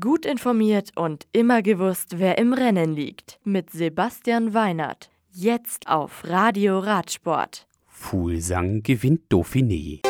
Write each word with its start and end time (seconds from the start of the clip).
Gut 0.00 0.24
informiert 0.24 0.92
und 0.96 1.26
immer 1.32 1.60
gewusst, 1.60 2.18
wer 2.18 2.38
im 2.38 2.54
Rennen 2.54 2.94
liegt. 2.94 3.38
Mit 3.44 3.68
Sebastian 3.68 4.54
Weinert. 4.54 5.10
Jetzt 5.30 5.88
auf 5.88 6.24
Radio 6.24 6.78
Radsport. 6.78 7.66
Fuhlsang 7.86 8.82
gewinnt 8.82 9.30
Dauphiné. 9.30 10.00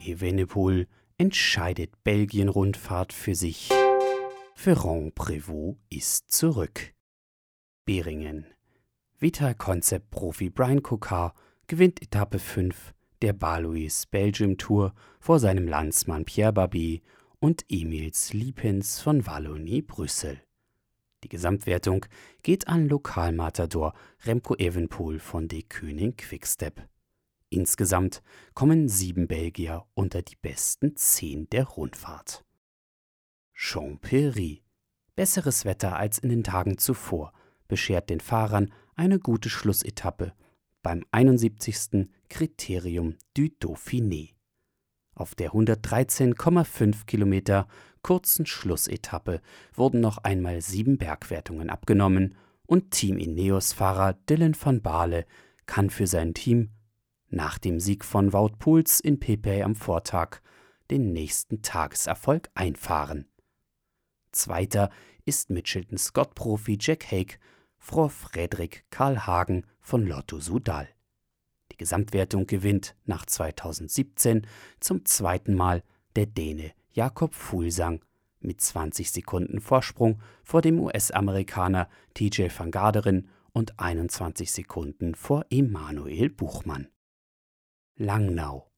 Evenepoel 0.00 0.86
entscheidet 1.16 1.92
Belgien-Rundfahrt 2.04 3.14
für 3.14 3.34
sich. 3.34 3.70
Ferrand-Prévot 4.54 5.78
ist 5.88 6.30
zurück. 6.30 6.92
Beringen. 7.86 8.44
Vita-Konzept-Profi 9.18 10.50
Brian 10.50 10.82
Kokar 10.82 11.32
gewinnt 11.68 12.02
Etappe 12.02 12.38
5 12.38 12.92
der 13.22 13.32
Balois 13.32 14.04
Belgium 14.10 14.58
Tour 14.58 14.92
vor 15.20 15.38
seinem 15.38 15.66
Landsmann 15.66 16.26
Pierre 16.26 16.52
Babet 16.52 17.00
und 17.40 17.64
Emils 17.70 18.34
Liepens 18.34 19.00
von 19.00 19.26
Wallonie 19.26 19.82
Brüssel. 19.82 20.40
Die 21.24 21.28
Gesamtwertung 21.28 22.06
geht 22.42 22.68
an 22.68 22.88
Lokalmatador 22.88 23.94
Remco 24.24 24.54
Evenpool 24.56 25.18
von 25.18 25.48
De 25.48 25.62
König 25.62 26.18
Quickstep. 26.18 26.86
Insgesamt 27.48 28.22
kommen 28.54 28.88
sieben 28.88 29.26
Belgier 29.26 29.86
unter 29.94 30.22
die 30.22 30.36
besten 30.36 30.96
zehn 30.96 31.48
der 31.50 31.64
Rundfahrt. 31.64 32.44
Champéry. 33.56 34.60
Besseres 35.16 35.64
Wetter 35.64 35.96
als 35.96 36.18
in 36.18 36.28
den 36.28 36.44
Tagen 36.44 36.78
zuvor 36.78 37.32
beschert 37.68 38.10
den 38.10 38.20
Fahrern 38.20 38.72
eine 38.94 39.18
gute 39.18 39.50
Schlussetappe 39.50 40.34
beim 40.82 41.04
71. 41.10 42.08
Kriterium 42.28 43.16
du 43.34 43.44
Dauphiné. 43.60 44.34
Auf 45.20 45.34
der 45.34 45.50
113,5 45.50 47.04
Kilometer 47.04 47.68
kurzen 48.00 48.46
Schlussetappe 48.46 49.42
wurden 49.74 50.00
noch 50.00 50.16
einmal 50.16 50.62
sieben 50.62 50.96
Bergwertungen 50.96 51.68
abgenommen 51.68 52.36
und 52.66 52.90
Team 52.90 53.18
Ineos-Fahrer 53.18 54.14
Dylan 54.14 54.56
van 54.58 54.80
Baarle 54.80 55.26
kann 55.66 55.90
für 55.90 56.06
sein 56.06 56.32
Team 56.32 56.70
nach 57.28 57.58
dem 57.58 57.80
Sieg 57.80 58.06
von 58.06 58.32
Wout 58.32 58.56
Poels 58.58 58.98
in 58.98 59.20
Pepe 59.20 59.62
am 59.62 59.74
Vortag 59.74 60.38
den 60.90 61.12
nächsten 61.12 61.60
Tageserfolg 61.60 62.48
einfahren. 62.54 63.28
Zweiter 64.32 64.88
ist 65.26 65.50
Mitchelton 65.50 65.98
Scott-Profi 65.98 66.78
Jack 66.80 67.12
Haig 67.12 67.38
vor 67.76 68.08
Frederik 68.08 68.86
Karl 68.88 69.26
Hagen 69.26 69.66
von 69.82 70.06
Lotto 70.06 70.40
Sudal. 70.40 70.88
Gesamtwertung 71.78 72.46
gewinnt 72.46 72.94
nach 73.04 73.26
2017 73.26 74.46
zum 74.80 75.04
zweiten 75.04 75.54
Mal 75.54 75.82
der 76.16 76.26
Däne 76.26 76.72
Jakob 76.92 77.34
Fuglsang 77.34 78.00
mit 78.40 78.60
20 78.60 79.10
Sekunden 79.10 79.60
Vorsprung 79.60 80.20
vor 80.42 80.62
dem 80.62 80.80
US-Amerikaner 80.80 81.88
TJ 82.14 82.48
van 82.56 82.70
Garderen 82.70 83.28
und 83.52 83.78
21 83.78 84.50
Sekunden 84.50 85.14
vor 85.14 85.44
Emanuel 85.50 86.30
Buchmann. 86.30 86.88
Langnau 87.96 88.70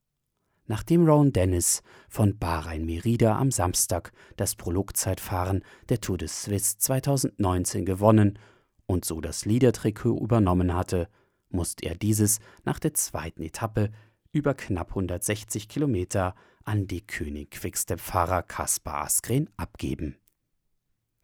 Nachdem 0.67 1.07
Ron 1.07 1.33
Dennis 1.33 1.83
von 2.09 2.39
Bahrain 2.39 2.87
Merida 2.87 3.37
am 3.37 3.51
Samstag 3.51 4.13
das 4.37 4.55
Prologzeitfahren 4.55 5.65
der 5.89 6.01
Tour 6.01 6.19
de 6.19 6.29
Suisse 6.29 6.79
2019 6.79 7.85
gewonnen 7.85 8.39
und 8.87 9.05
so 9.05 9.21
das 9.21 9.45
Leader-Trikot 9.45 10.19
übernommen 10.19 10.75
hatte, 10.75 11.09
musste 11.53 11.87
er 11.87 11.95
dieses 11.95 12.41
nach 12.65 12.79
der 12.79 12.95
zweiten 12.95 13.43
Etappe 13.43 13.91
über 14.33 14.55
knapp 14.55 14.91
160 14.91 15.69
Kilometer 15.69 16.35
an 16.65 16.87
die 16.87 17.07
König 17.07 17.51
Quickstep-Fahrer 17.53 18.43
Kaspar 18.43 19.05
Askren 19.05 19.51
abgeben. 19.57 20.17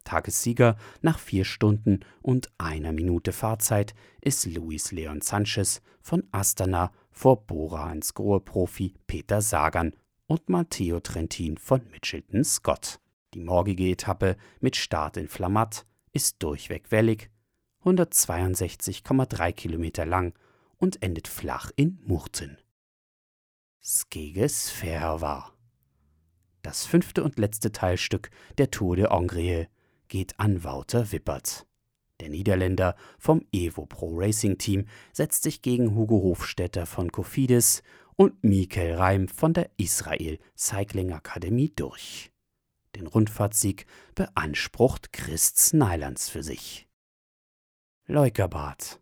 Tagessieger 0.03 0.77
nach 1.01 1.19
vier 1.19 1.45
Stunden 1.45 1.99
und 2.21 2.49
einer 2.57 2.91
Minute 2.91 3.31
Fahrzeit 3.31 3.93
ist 4.21 4.45
Luis 4.45 4.91
Leon 4.91 5.21
Sanchez 5.21 5.81
von 6.01 6.23
Astana 6.31 6.91
vor 7.11 7.45
Bora 7.45 7.89
Hansgrohe-Profi 7.89 8.95
Peter 9.07 9.41
Sagan 9.41 9.93
und 10.25 10.49
Matteo 10.49 10.99
Trentin 10.99 11.57
von 11.57 11.81
Mitchelton 11.91 12.43
Scott. 12.43 12.99
Die 13.33 13.39
morgige 13.39 13.89
Etappe 13.89 14.37
mit 14.59 14.75
Start 14.75 15.17
in 15.17 15.27
Flamatt 15.27 15.85
ist 16.11 16.41
durchweg 16.41 16.91
wellig 16.91 17.29
162,3 17.83 19.51
Kilometer 19.53 20.05
lang 20.05 20.33
und 20.77 21.01
endet 21.01 21.27
flach 21.27 21.71
in 21.75 21.99
Murten. 22.05 22.57
Skeges 23.81 24.69
Ferva. 24.69 25.53
Das 26.61 26.85
fünfte 26.85 27.23
und 27.23 27.39
letzte 27.39 27.71
Teilstück 27.71 28.29
der 28.57 28.69
Tour 28.69 28.97
de 28.97 29.07
Hongrie 29.07 29.67
geht 30.09 30.39
an 30.39 30.63
Wouter 30.63 31.11
Wippert. 31.11 31.65
Der 32.19 32.29
Niederländer 32.29 32.95
vom 33.17 33.45
Evo 33.53 33.85
Pro 33.85 34.09
Racing 34.13 34.57
Team 34.57 34.87
setzt 35.13 35.43
sich 35.43 35.61
gegen 35.61 35.95
Hugo 35.95 36.21
Hofstetter 36.21 36.85
von 36.85 37.11
Cofidis 37.11 37.81
und 38.17 38.43
Mikel 38.43 38.95
Reim 38.95 39.29
von 39.29 39.53
der 39.53 39.69
Israel 39.77 40.37
Cycling 40.57 41.13
Akademie 41.13 41.71
durch. 41.73 42.31
Den 42.97 43.07
Rundfahrtsieg 43.07 43.85
beansprucht 44.15 45.13
Christ 45.13 45.73
Nylands 45.73 46.27
für 46.27 46.43
sich. 46.43 46.88
Leukerbad. 48.11 48.99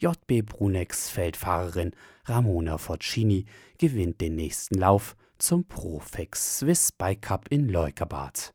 JB 0.00 0.44
Brunex 0.44 1.08
Feldfahrerin 1.08 1.92
Ramona 2.26 2.76
Forcini 2.76 3.46
gewinnt 3.78 4.20
den 4.20 4.34
nächsten 4.34 4.74
Lauf 4.74 5.16
zum 5.38 5.64
Profex 5.64 6.58
Swiss 6.58 6.92
Bike 6.92 7.22
Cup 7.22 7.46
in 7.48 7.70
Leukerbad. 7.70 8.52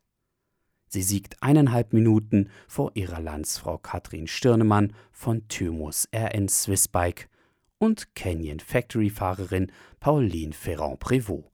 Sie 0.86 1.02
siegt 1.02 1.42
eineinhalb 1.42 1.92
Minuten 1.92 2.50
vor 2.68 2.92
ihrer 2.94 3.20
Landsfrau 3.20 3.78
Katrin 3.78 4.28
Stirnemann 4.28 4.92
von 5.10 5.48
Thymus 5.48 6.08
RN 6.14 6.48
Swiss 6.48 6.86
Bike 6.86 7.28
und 7.78 8.14
Canyon 8.14 8.60
Factory 8.60 9.10
Fahrerin 9.10 9.72
Pauline 9.98 10.52
Ferrand-Prévot. 10.52 11.50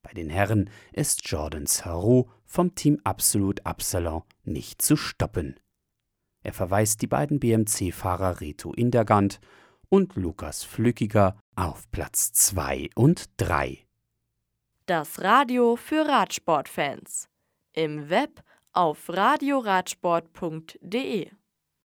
Bei 0.00 0.14
den 0.14 0.30
Herren 0.30 0.70
ist 0.94 1.28
Jordan 1.28 1.66
Sarro 1.66 2.30
vom 2.46 2.74
Team 2.74 2.98
Absolut 3.04 3.66
Absalon 3.66 4.22
nicht 4.42 4.80
zu 4.80 4.96
stoppen. 4.96 5.60
Er 6.44 6.52
verweist 6.52 7.02
die 7.02 7.08
beiden 7.08 7.40
BMC-Fahrer 7.40 8.40
Reto 8.40 8.72
Indergand 8.72 9.40
und 9.88 10.14
Lukas 10.14 10.62
Flückiger 10.62 11.36
auf 11.56 11.90
Platz 11.90 12.32
2 12.32 12.90
und 12.94 13.30
3. 13.38 13.84
Das 14.86 15.20
Radio 15.22 15.74
für 15.76 16.06
Radsportfans. 16.06 17.30
Im 17.72 18.10
Web 18.10 18.42
auf 18.72 19.08
radioradsport.de 19.08 21.30